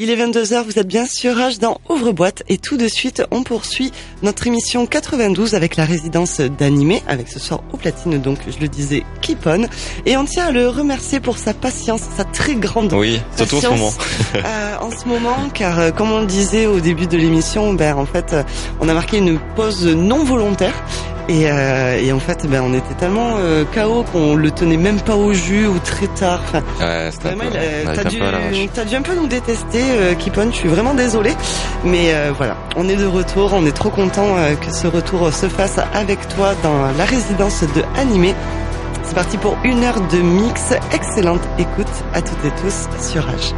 [0.00, 3.42] Il est 22h, vous êtes bien sur H dans Ouvre-boîte et tout de suite on
[3.42, 3.90] poursuit
[4.22, 8.68] notre émission 92 avec la résidence d'animé avec ce soir au platine donc je le
[8.68, 9.66] disais Kipon
[10.06, 13.60] et on tient à le remercier pour sa patience, sa très grande Oui, surtout en
[13.60, 13.92] ce moment.
[14.36, 17.96] euh, en ce moment car euh, comme on le disait au début de l'émission, ben
[17.96, 18.44] en fait euh,
[18.78, 20.74] on a marqué une pause non volontaire
[21.28, 25.00] et, euh, et, en fait, ben, on était tellement euh, KO qu'on le tenait même
[25.00, 26.40] pas au jus ou très tard.
[26.46, 27.44] Enfin, ouais, vraiment,
[28.72, 30.50] t'as dû, un peu nous détester, euh, Kipon.
[30.50, 31.34] Je suis vraiment désolée,
[31.84, 33.52] mais euh, voilà, on est de retour.
[33.52, 37.62] On est trop content euh, que ce retour se fasse avec toi dans la résidence
[37.62, 38.34] de Animé.
[39.02, 40.72] C'est parti pour une heure de mix.
[40.92, 43.54] Excellente écoute à toutes et tous sur H.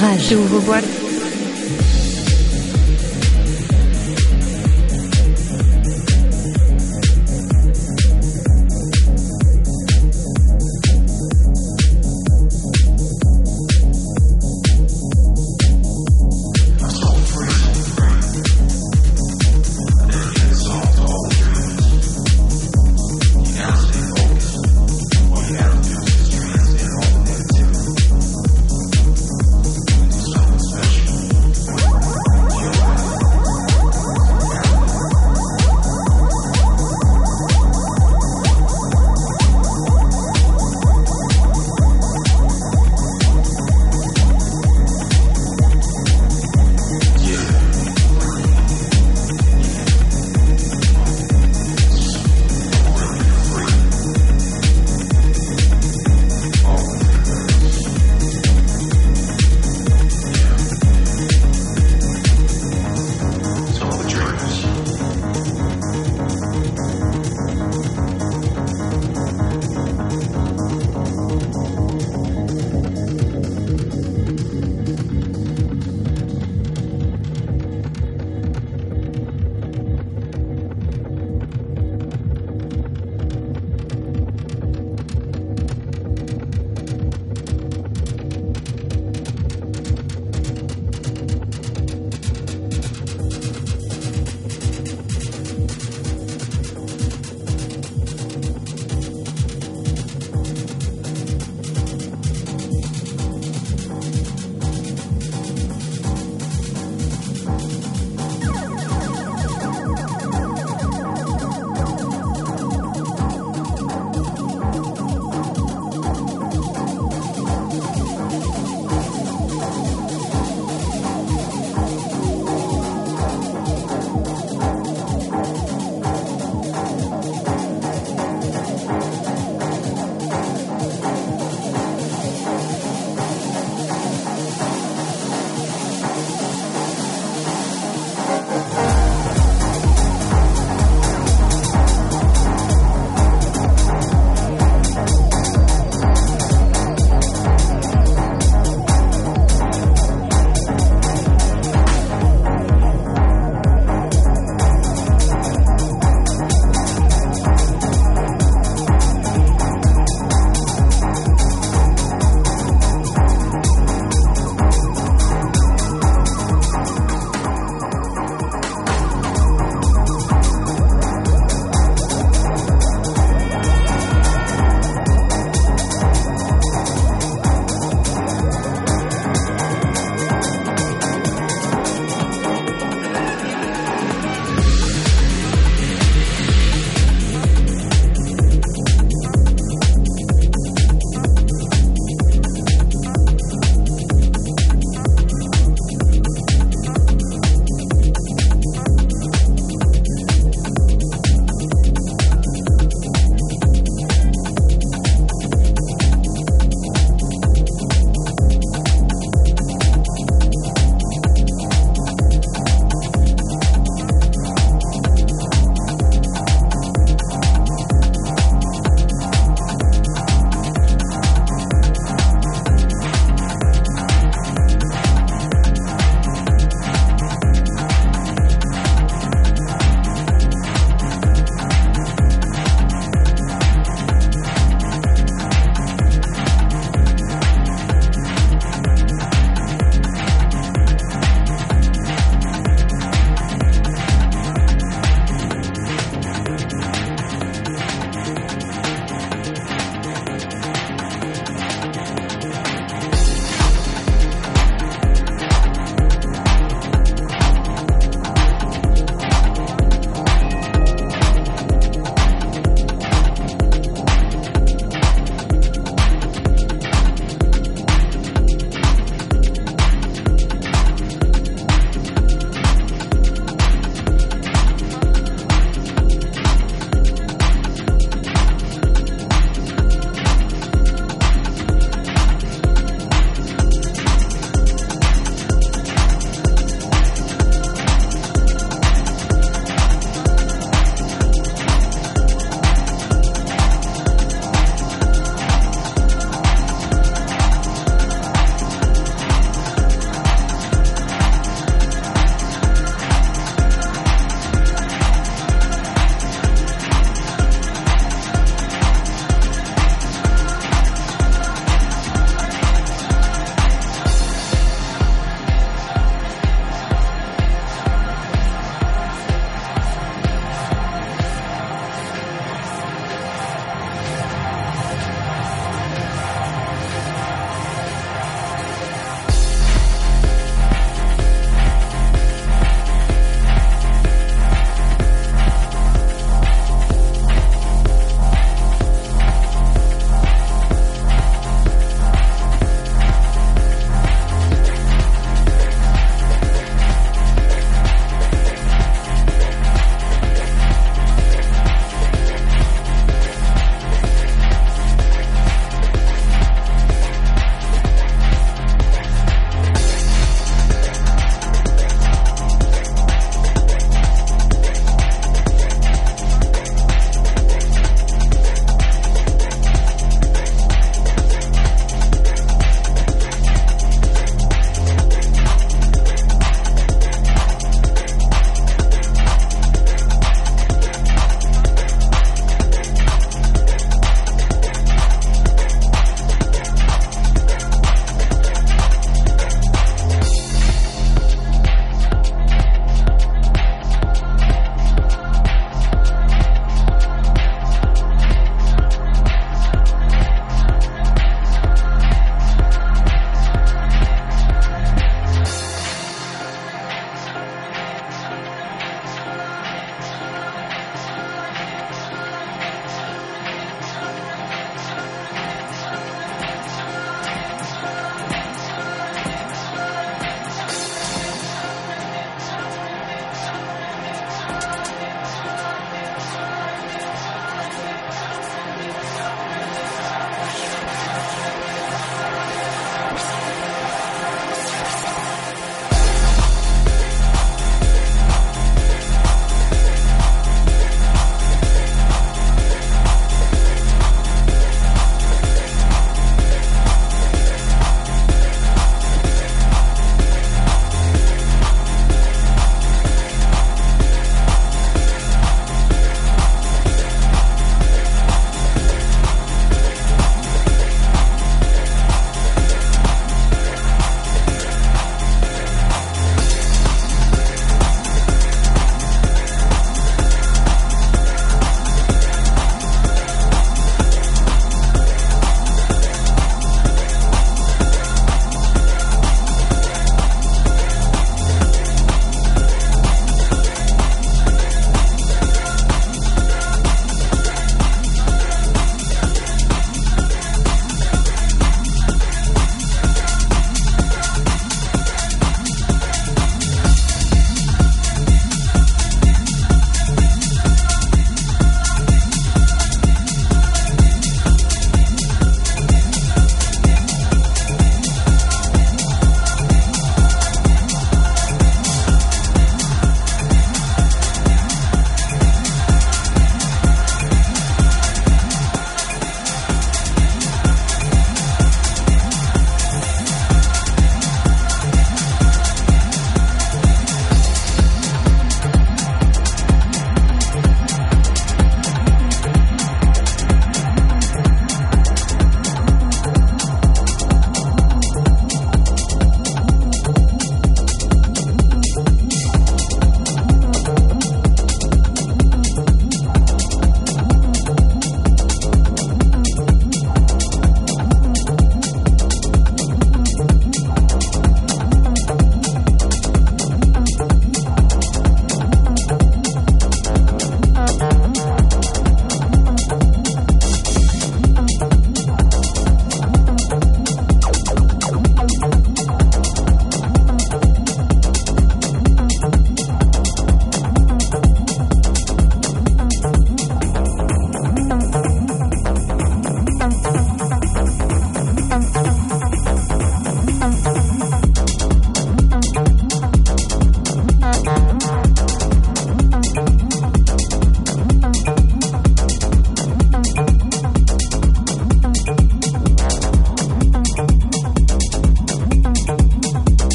[0.00, 0.32] Rage.
[0.32, 1.07] Ouvre-boîte.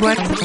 [0.00, 0.37] what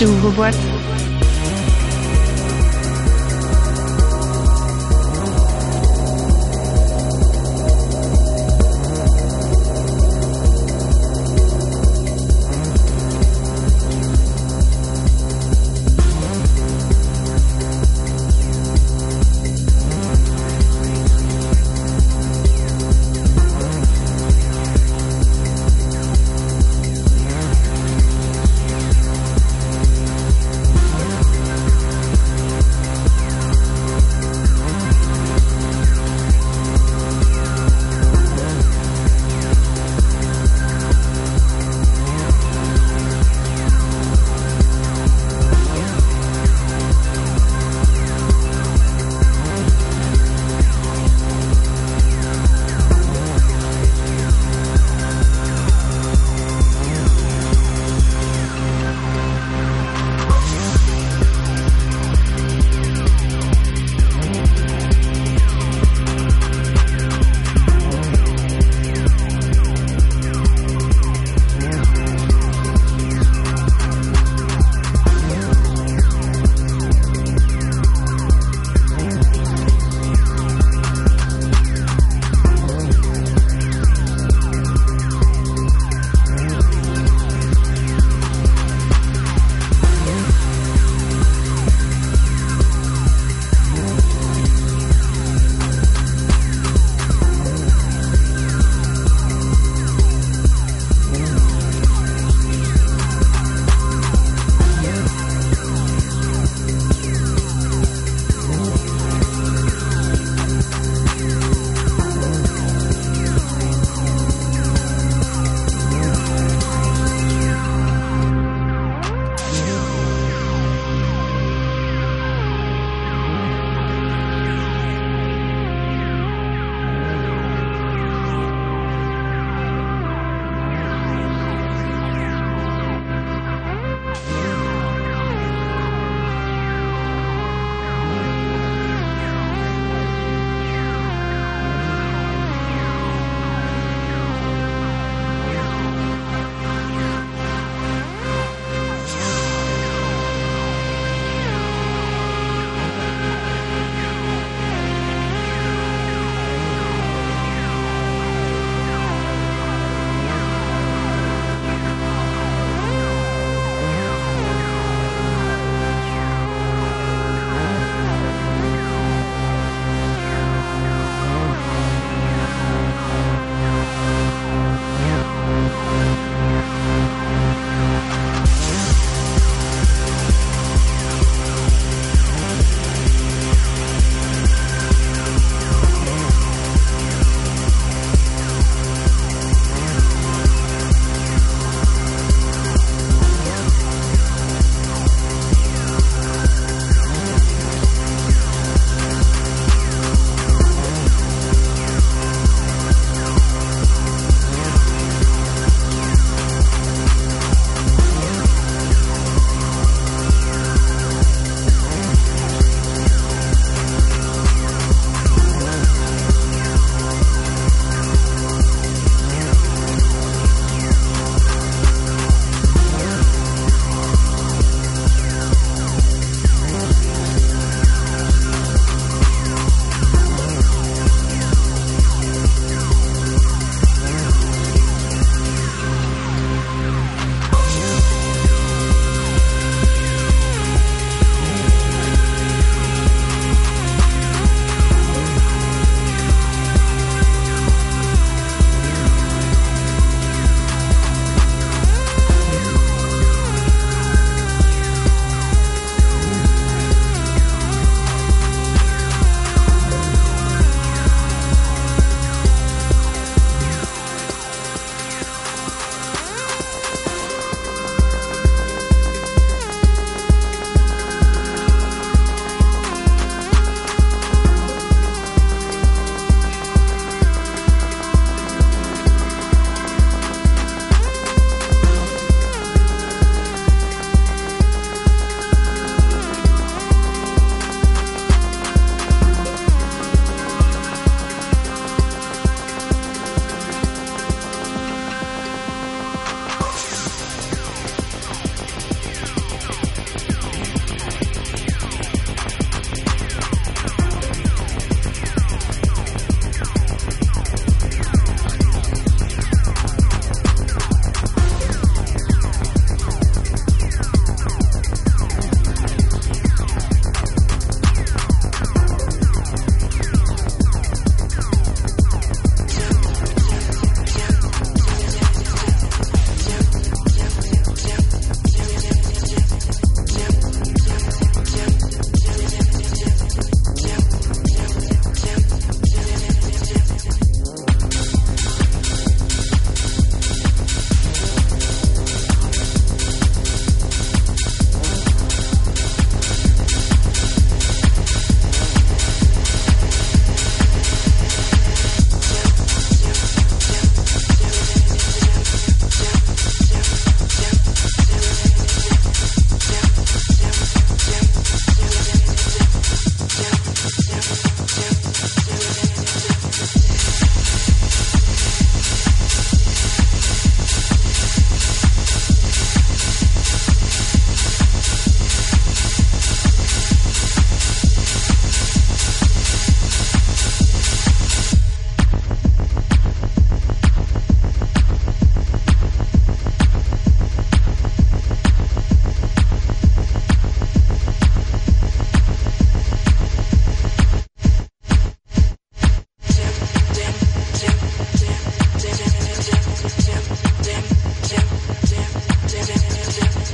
[0.00, 0.69] doorwoord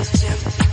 [0.04, 0.65] Jim.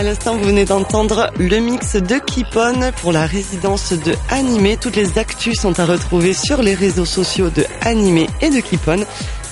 [0.00, 4.78] À l'instant, vous venez d'entendre le mix de Kipon pour la résidence de Animé.
[4.78, 9.04] Toutes les actus sont à retrouver sur les réseaux sociaux de Animé et de Kipon.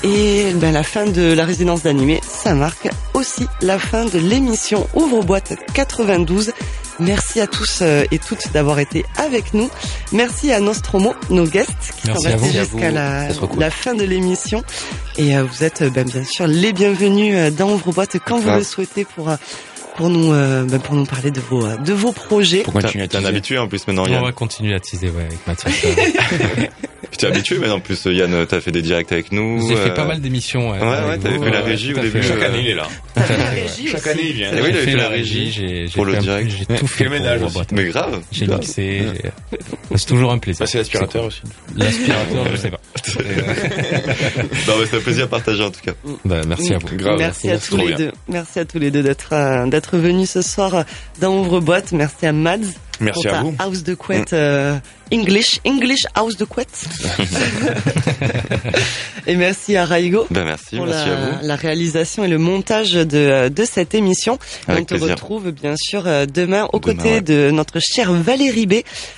[0.05, 4.89] Et ben, la fin de la résidence d'Animé, ça marque aussi la fin de l'émission
[4.95, 6.53] Ouvre-boîte 92.
[6.99, 9.69] Merci à tous euh, et toutes d'avoir été avec nous.
[10.13, 13.61] Merci à Nostromo, nos guests, qui sont restés jusqu'à la, cool.
[13.61, 14.65] la fin de l'émission.
[15.19, 18.65] Et euh, vous êtes euh, ben, bien sûr les bienvenus dans Ouvre-boîte quand vous le
[18.65, 19.31] souhaitez pour
[19.99, 22.63] pour nous euh, ben, pour nous parler de vos de vos projets.
[22.63, 23.27] Pour continuer à un teaser.
[23.27, 25.75] habitué en plus maintenant, On va continuer à teaser, ouais, avec Mathias.
[27.11, 28.47] Puis t'es habitué maintenant en plus, Yann.
[28.47, 29.67] T'as fait des directs avec nous.
[29.69, 30.71] J'ai fait euh, pas mal d'émissions.
[30.71, 32.89] ouais, ouais, t'avais fait la régie au début, Chaque euh, année, il est là.
[33.15, 33.63] T'as fait la ouais.
[33.63, 34.51] régie Chaque année, il vient.
[34.53, 36.51] Oui, il fait la régie, pour le direct.
[36.51, 37.73] J'ai tout fait ménage boîte.
[37.73, 38.21] Mais grave.
[38.33, 39.03] J'ai mixé.
[39.95, 40.61] C'est toujours un plaisir.
[40.61, 41.43] Bah, c'est l'aspirateur aussi.
[41.77, 42.81] L'aspirateur, je sais pas.
[44.69, 45.93] Non, mais c'est un plaisir partagé en tout cas.
[46.25, 46.97] Bah, merci à vous.
[46.97, 47.17] Grave.
[47.19, 47.97] Merci à tous les bien.
[47.97, 48.13] deux.
[48.29, 50.85] Merci à tous les deux d'être euh, d'être venus ce soir
[51.21, 51.93] dans Ouvre-boîte.
[51.93, 52.59] Merci à Mads
[53.01, 53.55] Merci pour à ta vous.
[53.59, 54.77] house de couette euh,
[55.13, 56.87] English English house de couette.
[59.27, 61.39] et merci à Raigo Ben merci, pour merci la, à vous.
[61.47, 64.39] la réalisation et le montage de, de cette émission.
[64.67, 65.11] Avec On te plaisir.
[65.11, 67.21] retrouve bien sûr euh, demain aux Demain, côtés ouais.
[67.21, 68.75] de notre chère Valérie B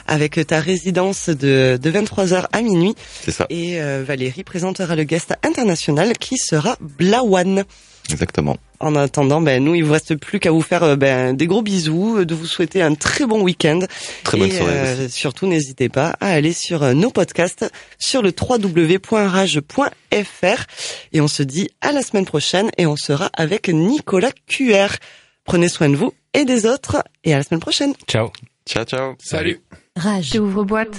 [0.06, 2.94] avec ta résidence de, de 23h à minuit.
[3.24, 7.64] C'est ça, Et euh, Valérie présentera le guest international qui sera Blawan.
[8.12, 8.56] Exactement.
[8.78, 11.62] En attendant, ben, nous, il vous reste plus qu'à vous faire euh, ben, des gros
[11.62, 13.80] bisous, euh, de vous souhaiter un très bon week-end.
[14.24, 18.32] Très bonne et soirée euh, surtout, n'hésitez pas à aller sur nos podcasts sur le
[18.38, 19.64] www.rage.fr.
[21.12, 24.88] Et on se dit à la semaine prochaine et on sera avec Nicolas QR.
[25.44, 27.94] Prenez soin de vous et des autres et à la semaine prochaine.
[28.06, 28.30] Ciao.
[28.66, 29.14] Ciao, ciao.
[29.18, 29.60] Salut.
[29.96, 30.36] Rage.
[30.38, 30.96] Ouvre boîte.